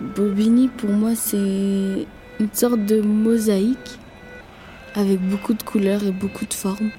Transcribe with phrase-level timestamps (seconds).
[0.00, 3.98] Bobigny, pour moi, c'est une sorte de mosaïque
[4.94, 6.90] avec beaucoup de couleurs et beaucoup de formes.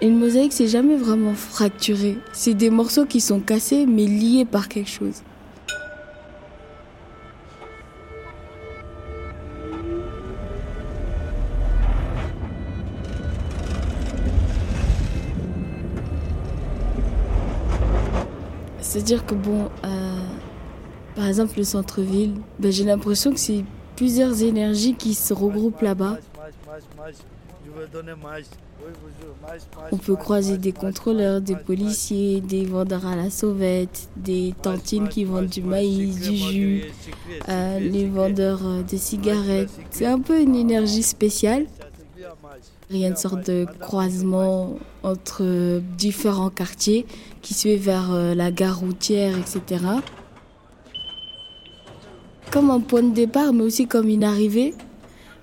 [0.00, 2.16] Une mosaïque, c'est jamais vraiment fracturé.
[2.32, 5.22] C'est des morceaux qui sont cassés mais liés par quelque chose.
[18.80, 20.18] C'est-à-dire que bon, euh,
[21.14, 23.64] par exemple le centre-ville, ben, j'ai l'impression que c'est
[23.96, 26.18] plusieurs énergies qui se regroupent là-bas.
[29.92, 35.24] On peut croiser des contrôleurs, des policiers, des vendeurs à la sauvette, des tantines qui
[35.24, 36.84] vendent du maïs, du jus,
[37.48, 39.70] euh, les vendeurs euh, de cigarettes.
[39.90, 41.66] C'est un peu une énergie spéciale.
[42.90, 47.06] Il y a une sorte de croisement entre différents quartiers
[47.42, 49.84] qui se fait vers euh, la gare routière, etc.
[52.50, 54.74] Comme un point de départ, mais aussi comme une arrivée,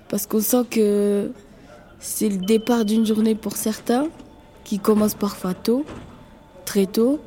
[0.08, 1.30] parce qu'on sent que
[2.00, 4.08] c'est le départ d'une journée pour certains,
[4.64, 5.84] qui commence parfois tôt,
[6.66, 7.18] très tôt,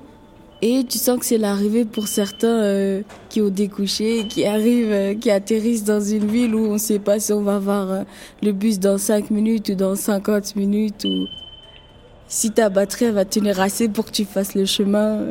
[0.61, 5.15] et tu sens que c'est l'arrivée pour certains euh, qui ont découché, qui arrivent, euh,
[5.15, 8.03] qui atterrissent dans une ville où on ne sait pas si on va voir euh,
[8.43, 11.25] le bus dans 5 minutes ou dans 50 minutes ou
[12.27, 15.29] si ta batterie va tenir assez pour que tu fasses le chemin.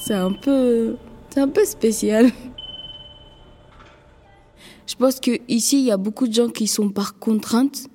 [0.00, 0.94] C'est un peu,
[1.30, 2.30] c'est un peu spécial.
[4.88, 7.88] Je pense que ici il y a beaucoup de gens qui sont par contrainte,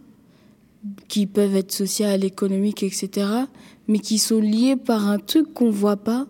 [1.08, 3.28] qui peuvent être sociales, économiques, etc.,
[3.88, 6.28] mais qui sont liés par un truc qu'on voit pas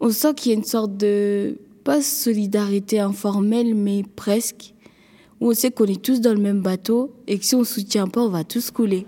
[0.00, 4.74] on sent qu'il y a une sorte de, pas solidarité informelle, mais presque,
[5.40, 7.64] où on sait qu'on est tous dans le même bateau et que si on ne
[7.64, 9.06] soutient pas, on va tous couler.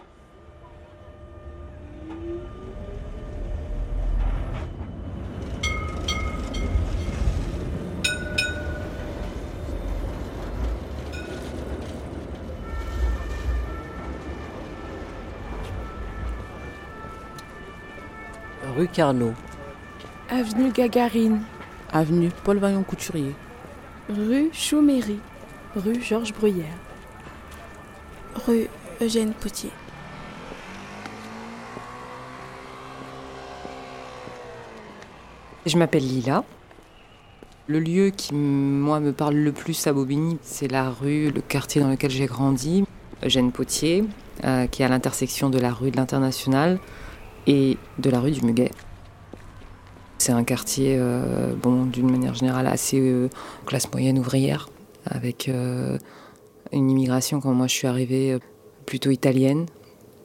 [18.76, 19.32] Rue Carnot.
[20.28, 21.41] Avenue Gagarine.
[21.92, 23.34] Avenue Paul Vaillant Couturier.
[24.08, 25.19] Rue Chouméry.
[25.75, 26.66] Rue Georges Bruyère.
[28.47, 28.69] Rue
[29.00, 29.70] Eugène Potier.
[35.66, 36.44] Je m'appelle Lila.
[37.66, 41.81] Le lieu qui, moi, me parle le plus à Bobigny, c'est la rue, le quartier
[41.81, 42.84] dans lequel j'ai grandi,
[43.25, 44.04] Eugène Potier,
[44.44, 46.81] euh, qui est à l'intersection de la rue de l'International
[47.46, 48.70] et de la rue du Muguet.
[50.20, 53.28] C'est un quartier, euh, bon, d'une manière générale, assez euh,
[53.64, 54.68] classe moyenne ouvrière,
[55.06, 55.96] avec euh,
[56.72, 58.38] une immigration, quand moi je suis arrivée,
[58.84, 59.64] plutôt italienne.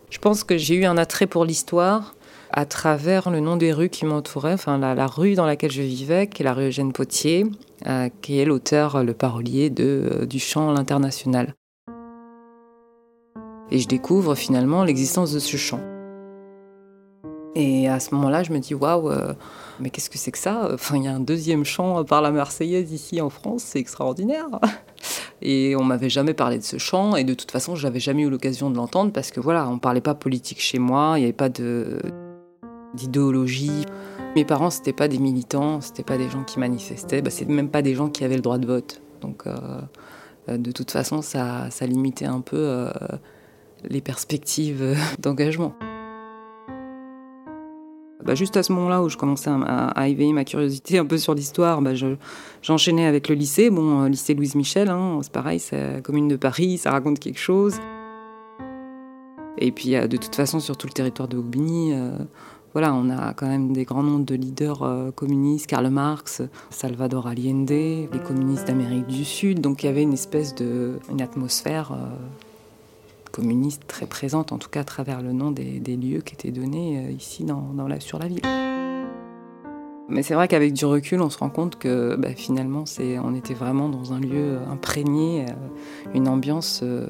[0.10, 2.16] Je pense que j'ai eu un attrait pour l'histoire
[2.52, 6.28] à travers le nom des rues qui m'entouraient, enfin la, rue dans laquelle je vivais,
[6.28, 7.46] qui est la rue Eugène Potier,
[8.22, 11.54] qui est l'auteur, le parolier de, du chant L'International.
[13.72, 15.95] Et je découvre finalement l'existence de ce chant.
[17.56, 19.34] Et à ce moment-là, je me dis waouh, euh,
[19.80, 20.70] mais qu'est-ce que c'est que ça?
[20.74, 24.48] Enfin, il y a un deuxième chant par la Marseillaise ici en France, c'est extraordinaire.
[25.42, 28.30] Et on m'avait jamais parlé de ce chant, et de toute façon, j'avais jamais eu
[28.30, 31.34] l'occasion de l'entendre parce que voilà, on parlait pas politique chez moi, il n'y avait
[31.34, 31.50] pas
[32.94, 33.86] d'idéologie.
[34.36, 37.70] Mes parents, c'était pas des militants, c'était pas des gens qui manifestaient, bah, c'est même
[37.70, 39.02] pas des gens qui avaient le droit de vote.
[39.22, 39.56] Donc, euh,
[40.50, 42.88] euh, de toute façon, ça limitait un peu
[43.84, 45.76] les perspectives d'engagement.
[48.26, 51.36] Bah, juste à ce moment-là où je commençais à, éveiller ma curiosité un peu sur
[51.36, 51.92] l'histoire, bah,
[52.64, 53.70] j'enchaînais avec le lycée.
[53.70, 57.20] Bon, euh, lycée Louise Michel, hein, c'est pareil, c'est la commune de Paris, ça raconte
[57.20, 57.76] quelque chose.
[59.60, 62.18] Et puis, de toute façon, sur tout le territoire de Aubigny, euh,
[62.74, 67.28] voilà, on a quand même des grands noms de leaders euh, communistes, Karl Marx, Salvador
[67.28, 69.62] Allende, les communistes d'Amérique du Sud.
[69.62, 71.96] Donc, il y avait une espèce de, une atmosphère
[73.36, 77.06] communiste très présente, en tout cas à travers le nom des, lieux qui étaient donnés
[77.06, 77.46] euh, ici
[78.00, 78.42] sur la ville.
[80.08, 82.86] Mais c'est vrai qu'avec du recul, on se rend compte que bah, finalement,
[83.24, 85.54] on était vraiment dans un lieu imprégné, euh,
[86.14, 87.08] une ambiance euh,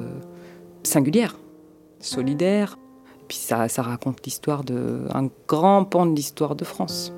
[0.81, 1.37] singulière,
[1.99, 2.79] solidaire.
[3.27, 7.13] Puis ça, raconte l'histoire d'un grand pan de l'histoire de France,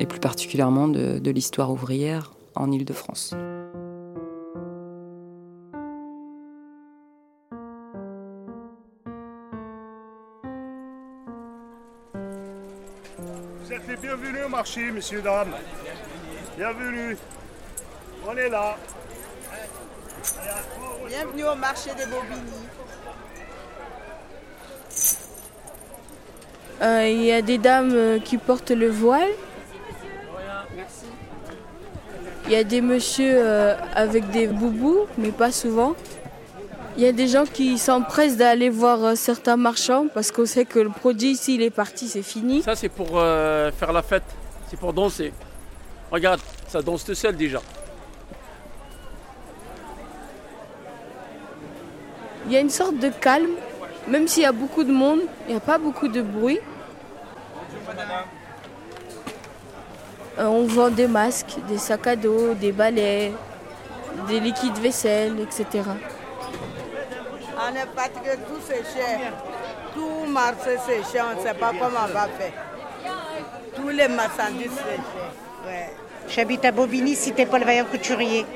[0.00, 3.36] et plus particulièrement de, de l'histoire ouvrière en Île-de-France.
[14.62, 15.54] Marché, messieurs, dames.
[16.56, 17.16] Bienvenue.
[18.24, 18.76] On est là.
[21.08, 22.62] Bienvenue au marché des Bobigny.
[26.80, 29.30] Euh, il y a des dames euh, qui portent le voile.
[30.76, 31.06] Merci.
[32.46, 35.96] Il y a des messieurs euh, avec des boubous, mais pas souvent.
[36.96, 40.66] Il y a des gens qui s'empressent d'aller voir euh, certains marchands parce qu'on sait
[40.66, 42.62] que le produit, s'il est parti, c'est fini.
[42.62, 44.22] Ça, c'est pour euh, faire la fête.
[44.72, 45.34] C'est pour danser.
[46.10, 47.60] Regarde, ça danse tout seul déjà.
[52.46, 53.50] Il y a une sorte de calme,
[54.08, 56.58] même s'il y a beaucoup de monde, il n'y a pas beaucoup de bruit.
[60.38, 63.30] Euh, on vend des masques, des sacs à dos, des balais,
[64.26, 65.84] des liquides vaisselle, etc.
[67.58, 69.34] On est fatigué, tout c'est cher.
[69.92, 72.71] Tout marché c'est cher, on ne sait pas comment on va faire.
[76.28, 78.46] J'habite à Bobigny, cité Paul Vaillant Couturier.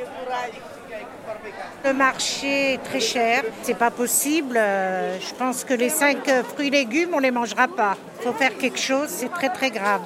[1.85, 4.57] Le marché est très cher, c'est pas possible.
[4.57, 7.97] Euh, Je pense que les cinq euh, fruits et légumes, on les mangera pas.
[8.19, 10.01] Il faut faire quelque chose, c'est très très grave.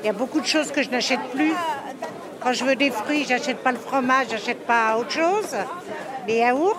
[0.00, 1.54] Il y a beaucoup de choses que je n'achète plus.
[2.40, 5.56] Quand je veux des fruits, j'achète pas le fromage, j'achète pas autre chose,
[6.28, 6.78] les yaourts.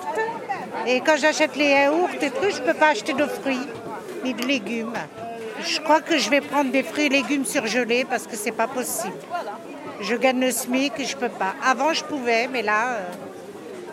[0.87, 3.67] Et quand j'achète les yaourts et trucs, je peux pas acheter de fruits
[4.23, 4.93] ni de légumes.
[5.61, 8.67] Je crois que je vais prendre des fruits et légumes surgelés parce que c'est pas
[8.67, 9.15] possible.
[10.01, 11.55] Je gagne le SMIC et je peux pas.
[11.65, 13.03] Avant, je pouvais, mais là, euh,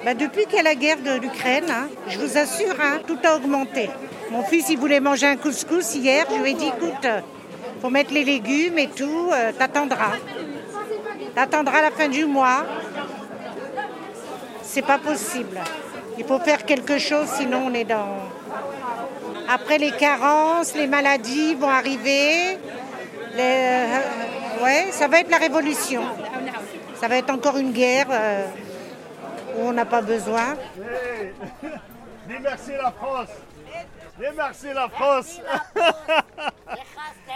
[0.04, 3.18] bah, depuis qu'il y a la guerre de l'Ukraine, hein, je vous assure, hein, tout
[3.24, 3.90] a augmenté.
[4.30, 6.26] Mon fils, il voulait manger un couscous hier.
[6.30, 7.20] Je lui ai dit, écoute, euh,
[7.80, 10.12] faut mettre les légumes et tout, euh, t'attendras.
[11.34, 12.64] T'attendras la fin du mois.
[14.62, 15.60] C'est pas possible.
[16.18, 18.25] Il faut faire quelque chose, sinon on est dans.
[19.48, 22.58] Après les carences, les maladies vont arriver.
[23.34, 26.02] Les- euh, ouais, ça va être la révolution.
[27.00, 28.46] Ça va être encore une guerre euh,
[29.56, 30.54] où on n'a pas besoin.
[30.78, 31.32] Hey,
[32.40, 33.28] merci la France.
[34.18, 35.40] Merci la France.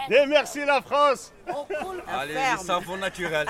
[0.27, 1.31] Merci la France.
[2.11, 3.47] Allez, les savons naturels.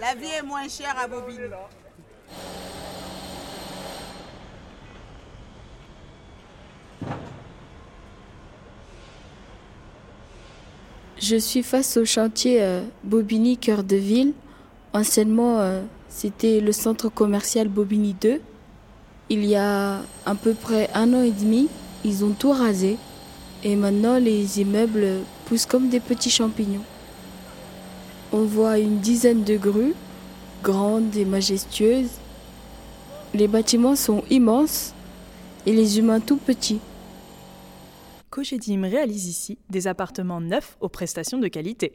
[0.00, 1.40] La vie est moins chère à Bobigny.
[11.22, 14.32] Je suis face au chantier euh, Bobigny Cœur de Ville.
[14.92, 18.40] Anciennement, euh, c'était le centre commercial Bobigny 2.
[19.30, 21.68] Il y a à peu près un an et demi,
[22.04, 22.96] ils ont tout rasé.
[23.62, 26.82] Et maintenant, les immeubles poussent comme des petits champignons.
[28.32, 29.94] On voit une dizaine de grues,
[30.64, 32.18] grandes et majestueuses.
[33.32, 34.92] Les bâtiments sont immenses
[35.66, 36.80] et les humains tout petits.
[38.32, 41.92] Cogedim réalise ici des appartements neufs aux prestations de qualité.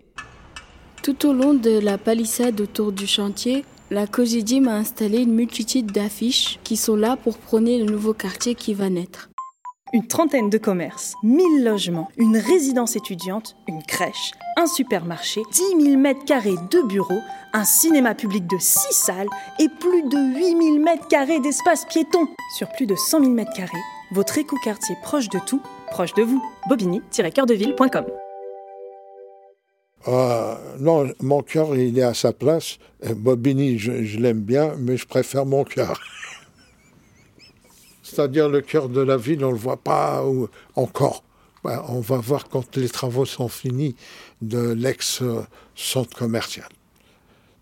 [1.02, 5.92] Tout au long de la palissade autour du chantier, la Cogidim a installé une multitude
[5.92, 9.32] d'affiches qui sont là pour prôner le nouveau quartier qui va naître.
[9.94, 15.98] Une trentaine de commerces, 1000 logements, une résidence étudiante, une crèche, un supermarché, 10 000
[16.00, 17.22] mètres carrés de bureaux,
[17.54, 22.28] un cinéma public de 6 salles et plus de 8 000 mètres carrés d'espace piéton.
[22.56, 23.78] Sur plus de 100 000 mètres carrés,
[24.12, 25.62] votre éco-quartier proche de tout,
[25.92, 26.42] proche de vous.
[26.70, 28.06] bobigny-cœurdeville.com
[30.08, 32.78] Euh, non, mon cœur, il est à sa place.
[33.06, 36.00] Euh, Bobigny, je, je l'aime bien, mais je préfère mon cœur.
[38.04, 41.24] C'est-à-dire le cœur de la ville, on ne le voit pas ou- encore.
[41.64, 43.96] Ben, on va voir quand les travaux sont finis
[44.42, 46.70] de l'ex-centre commercial.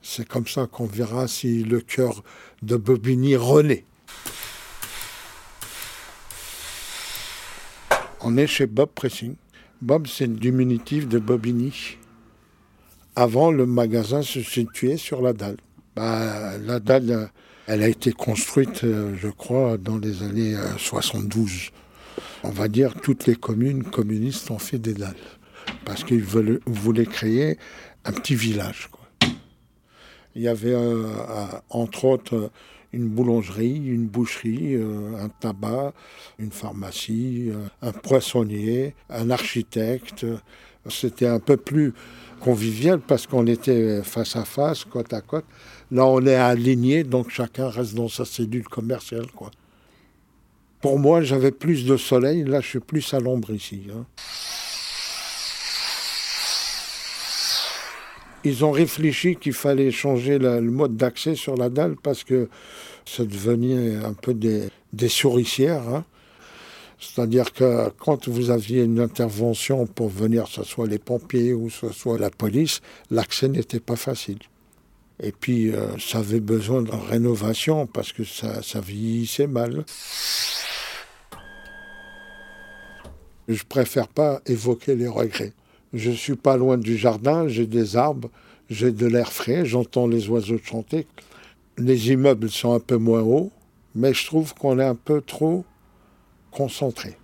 [0.03, 2.21] C'est comme ça qu'on verra si le cœur
[2.61, 3.85] de Bobigny renaît.
[8.27, 9.35] On est chez Bob Pressing.
[9.83, 11.99] Bob, c'est le diminutif de Bobigny.
[13.15, 15.57] Avant, le magasin se situait sur la dalle.
[15.95, 17.25] Bah, la dalle, euh,
[17.67, 21.69] elle a été construite, euh, je crois, dans les années euh, 72.
[22.43, 25.13] On va dire toutes les communes communistes ont fait des dalles.
[25.85, 27.59] Parce qu'ils voulaient créer
[28.05, 28.89] un petit village.
[30.35, 31.07] Il y avait, euh,
[31.69, 32.51] entre autres,
[32.93, 35.93] une boulangerie, une boucherie, euh, un tabac,
[36.39, 40.25] une pharmacie, euh, un poissonnier, un architecte.
[40.89, 41.93] C'était un peu plus
[42.41, 45.45] convivial parce qu'on était face à face, côte à côte.
[45.91, 49.25] Là, on est aligné, donc chacun reste dans sa cellule commerciale.
[50.81, 52.43] Pour moi, j'avais plus de soleil.
[52.43, 53.83] Là, je suis plus à l'ombre ici.
[53.91, 54.05] hein.
[58.45, 62.47] Ils ont réfléchi qu'il fallait changer le mode d'accès sur la dalle parce que
[63.03, 64.69] ça devenait un peu des,
[65.09, 65.89] souricières.
[65.89, 66.05] hein.
[66.99, 71.89] C'est-à-dire que quand vous aviez une intervention pour venir, ce soit les pompiers ou ce
[71.89, 74.39] soit la police, l'accès n'était pas facile.
[75.21, 79.85] Et puis, euh, ça avait besoin de rénovation parce que ça, ça vieillissait mal.
[83.47, 85.53] Je préfère pas évoquer les regrets.
[85.95, 88.29] Je suis pas loin du jardin, j'ai des arbres,
[88.69, 91.07] j'ai de l'air frais, j'entends les oiseaux chanter.
[91.77, 93.49] Les immeubles sont un peu moins hauts,
[93.95, 95.63] mais je trouve qu'on est un peu trop
[96.51, 97.17] concentré.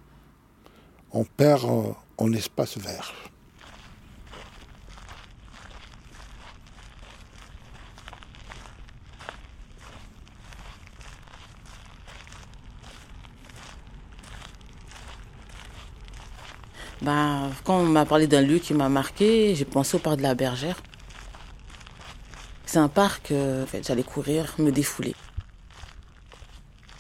[1.12, 3.14] On perd en, en espace vert.
[17.02, 20.22] Bah, quand on m'a parlé d'un lieu qui m'a marqué, j'ai pensé au parc de
[20.22, 20.78] la Bergère.
[22.66, 25.16] C'est un parc, euh, en fait, j'allais courir, me défouler.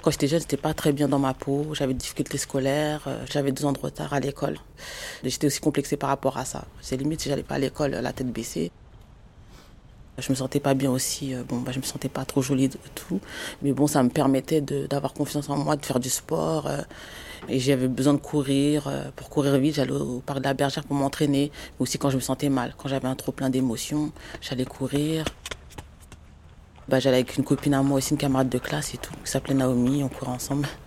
[0.02, 3.24] Quand j'étais jeune, j'étais pas très bien dans ma peau, j'avais des difficultés scolaires, euh,
[3.30, 4.58] j'avais deux ans de retard à l'école.
[5.24, 6.66] J'étais aussi complexée par rapport à ça.
[6.82, 8.72] C'est limite si j'allais pas à l'école la tête baissée.
[10.22, 12.70] Je me sentais pas bien aussi, euh, bon, bah, je me sentais pas trop jolie
[12.70, 13.20] de tout,
[13.62, 16.68] mais bon, ça me permettait d'avoir confiance en moi, de faire du sport.
[16.68, 16.82] euh,
[17.50, 18.88] et j'avais besoin de courir.
[18.88, 22.10] euh, pour courir vite, j'allais au parc de la Bergère pour m'entraîner, mais aussi quand
[22.12, 24.12] je me sentais mal, quand j'avais un trop plein d'émotions,
[24.42, 25.26] j'allais courir.
[26.88, 29.32] Bah, j'allais avec une copine à moi aussi, une camarade de classe et tout, qui
[29.32, 30.68] s'appelait Naomi, on courait ensemble.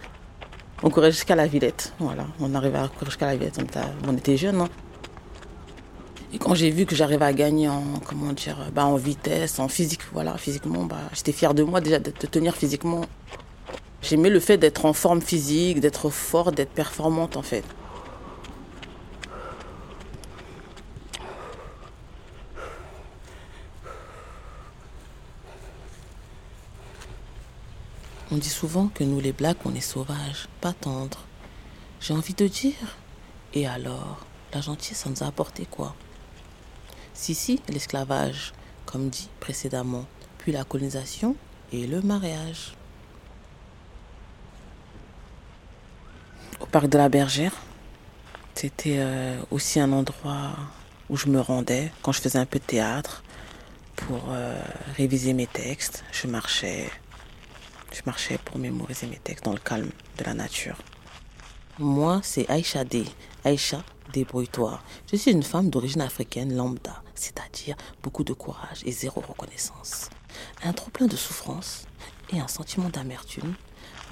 [0.82, 2.26] On courait jusqu'à la Villette, voilà.
[2.40, 4.60] On arrivait à courir jusqu'à la Villette, on était, on était jeunes.
[4.60, 4.68] hein.
[6.34, 9.68] Et quand j'ai vu que j'arrivais à gagner en, comment dire, bah, en vitesse, en
[9.68, 13.02] physique, voilà, physiquement, bah, j'étais fière de moi déjà de, de tenir physiquement.
[14.02, 17.64] J'aimais le fait d'être en forme physique, d'être forte, d'être performante en fait.
[28.32, 31.20] On dit souvent que nous les blacks, on est sauvages, pas tendres.
[32.00, 32.96] J'ai envie de dire,
[33.54, 35.94] et alors, la gentillesse, ça nous a apporté quoi?
[37.14, 38.52] Si, si, l'esclavage,
[38.84, 40.04] comme dit précédemment,
[40.38, 41.36] puis la colonisation
[41.72, 42.74] et le mariage.
[46.60, 47.52] Au parc de la Bergère,
[48.54, 50.50] c'était euh, aussi un endroit
[51.08, 53.22] où je me rendais quand je faisais un peu de théâtre
[53.96, 54.60] pour euh,
[54.96, 56.04] réviser mes textes.
[56.12, 56.90] Je marchais,
[57.92, 60.76] je marchais pour mémoriser mes textes dans le calme de la nature.
[61.78, 63.04] Moi, c'est Aïcha D.
[63.44, 63.82] Aïcha,
[64.14, 64.80] débrouille-toi.
[65.10, 70.08] Je suis une femme d'origine africaine lambda, c'est-à-dire beaucoup de courage et zéro reconnaissance.
[70.62, 71.86] Un trop-plein de souffrance
[72.32, 73.54] et un sentiment d'amertume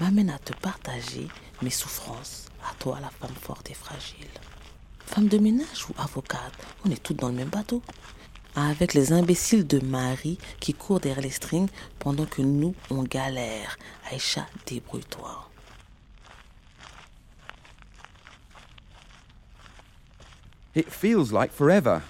[0.01, 1.27] m'amènent à te partager
[1.61, 4.27] mes souffrances, à toi, la femme forte et fragile.
[5.05, 6.53] Femme de ménage ou avocate,
[6.85, 7.81] on est toutes dans le même bateau.
[8.55, 11.69] Avec les imbéciles de Marie qui courent derrière les strings
[11.99, 13.77] pendant que nous, on galère.
[14.11, 15.52] Aïcha, débrouille-toi.
[20.74, 22.02] It feels like forever.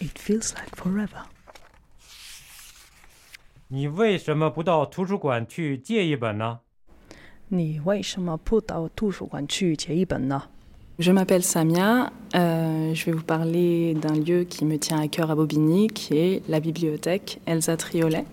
[0.00, 1.26] It feels like forever.
[3.68, 6.60] 你为什么不到图书馆去借一本呢？
[7.48, 10.42] 你为什么不到图书馆去借一本呢？
[10.98, 15.30] Je m'appelle Samia, euh, je vais vous parler d'un lieu qui me tient à cœur
[15.30, 18.26] à Bobigny, qui est la bibliothèque Elsa Triolet.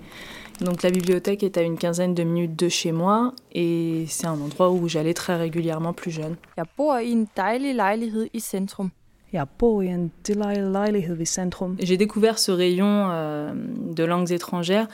[0.60, 4.40] Donc la bibliothèque est à une quinzaine de minutes de chez moi et c'est un
[4.40, 6.36] endroit où j'allais très régulièrement plus jeune.
[6.56, 8.90] Jeg bor i en dejlig lejlighed i centrum.
[9.32, 11.76] Jeg bor i en dejlig lejlighed i centrum.
[11.80, 14.86] J'ai découvert ce rayon euh, de langues étrangères.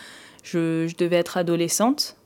[0.43, 2.17] Je, je devais être adolescente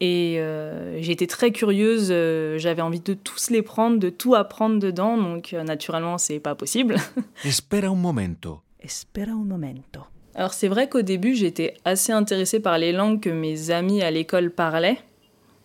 [0.00, 2.08] et euh, j'étais très curieuse.
[2.10, 5.16] euh, J'avais envie de tous les prendre, de tout apprendre dedans.
[5.16, 6.96] Donc euh, naturellement, c'est pas possible.
[7.44, 8.60] Espera un momento.
[8.80, 10.00] Espera un momento.
[10.34, 14.10] Alors c'est vrai qu'au début j'étais assez intéressée par les langues que mes amis à
[14.10, 14.98] l'école parlaient,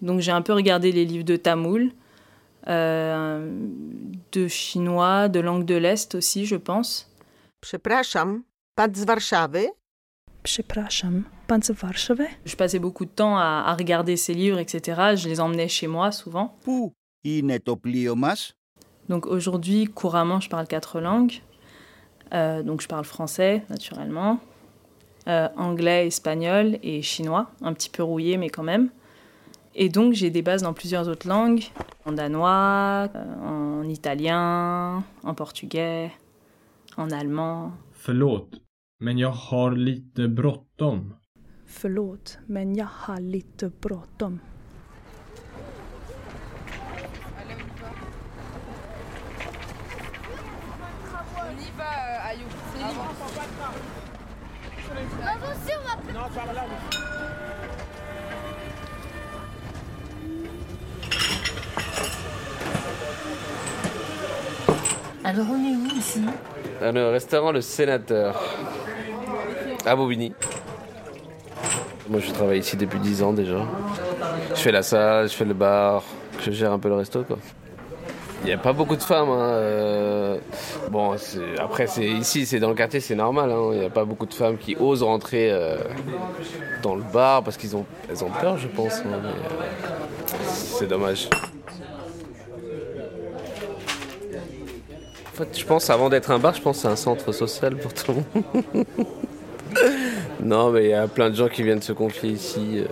[0.02, 1.92] donc j'ai un peu regardé les livres de tamoul,
[2.68, 3.50] euh,
[4.34, 7.10] de chinois, de langue de l'Est aussi je pense.
[12.46, 15.16] Je passais beaucoup de temps à, regarder ces livres, etc.
[15.16, 16.56] Je les emmenais chez moi souvent.
[19.10, 21.42] Donc aujourd'hui, couramment, je parle quatre langues.
[22.34, 24.40] Euh, donc je parle français, naturellement,
[25.28, 28.90] euh, anglais, espagnol et chinois, un petit peu rouillé, mais quand même.
[29.76, 31.64] Et donc j'ai des bases dans plusieurs autres langues,
[32.06, 36.12] en danois, euh, en italien, en portugais,
[36.98, 37.74] en allemand.
[37.92, 38.50] Förlåt,
[39.00, 41.14] men jag har lite bråttom.
[41.66, 44.40] Förlåt, men jag har lite bråttom.
[51.40, 51.86] On y va,
[52.32, 53.97] euh,
[54.96, 55.52] Ayou.
[55.64, 55.98] C'est libre.
[56.14, 56.64] Non, par là,
[65.24, 66.22] Alors on est où ici?
[66.82, 68.42] Le restaurant Le Sénateur,
[69.86, 70.34] à Bobigny.
[72.10, 73.58] Moi, je travaille ici depuis 10 ans déjà.
[74.52, 76.04] Je fais la salle, je fais le bar,
[76.40, 77.38] je gère un peu le resto, quoi.
[78.44, 79.28] Il n'y a pas beaucoup de femmes.
[79.30, 80.17] hein, euh,
[81.60, 83.52] Après, ici, c'est dans le quartier, c'est normal.
[83.52, 83.70] hein.
[83.74, 85.78] Il n'y a pas beaucoup de femmes qui osent rentrer euh,
[86.82, 87.86] dans le bar parce qu'elles ont,
[88.22, 89.00] ont peur, je pense.
[89.00, 89.32] hein, euh,
[90.44, 91.30] c'est dommage.
[95.34, 97.76] En fait, je pense, avant d'être un bar, je pense que c'est un centre social
[97.76, 98.86] pour tout le monde.
[100.44, 102.86] non, mais il y a plein de gens qui viennent se confier ici, euh,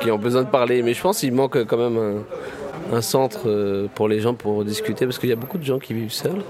[0.00, 0.82] qui ont besoin de parler.
[0.82, 2.22] Mais je pense qu'il manque quand même
[2.92, 5.92] un, centre pour les gens pour discuter, parce qu'il y a beaucoup de gens qui
[5.92, 6.42] vivent seuls,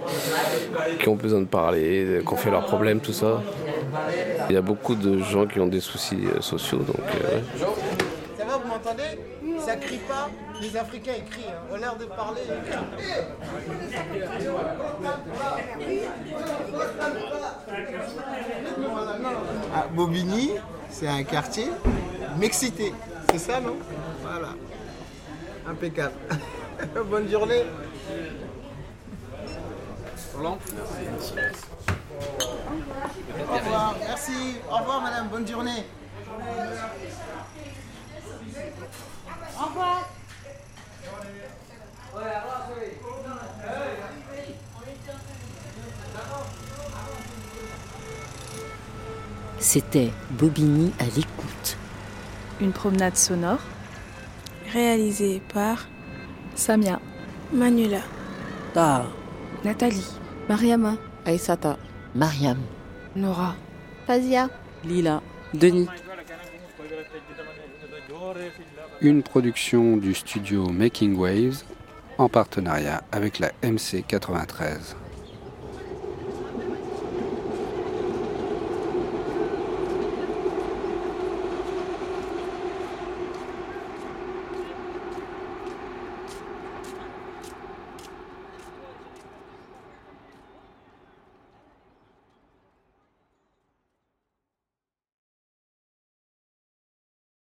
[0.98, 3.42] qui ont besoin de parler, de confier leurs problèmes, tout ça.
[4.48, 7.40] Il y a beaucoup de gens qui ont des soucis euh, sociaux, donc euh.
[8.38, 9.18] Ça va, vous m'entendez?
[9.58, 11.62] Ça crie pas Les Africains ils crient, hein.
[11.70, 12.40] on a l'air de parler.
[19.74, 20.52] Ah, Bobigny,
[20.88, 21.68] c'est un quartier
[22.38, 22.92] mexité,
[23.30, 23.76] c'est ça non?
[24.22, 24.48] Voilà.
[25.68, 26.14] Impeccable.
[27.10, 27.64] Bonne journée.
[30.40, 30.56] Au
[33.54, 34.56] revoir, merci.
[34.70, 35.84] Au revoir madame, bonne journée.
[39.58, 40.08] Au revoir.
[49.58, 51.76] C'était Bobigny à l'écoute.
[52.62, 53.60] Une promenade sonore.
[54.72, 55.86] Réalisé par
[56.54, 56.98] Samia.
[57.52, 58.00] Manuela.
[58.72, 59.04] Ta.
[59.64, 60.20] Nathalie.
[60.48, 60.96] Mariama.
[61.24, 61.76] Aïsata.
[62.14, 62.58] Mariam.
[63.14, 63.54] Nora.
[64.06, 64.48] Fazia.
[64.84, 65.22] Lila.
[65.54, 65.88] Denis.
[69.00, 71.64] Une production du studio Making Waves
[72.18, 74.96] en partenariat avec la MC 93.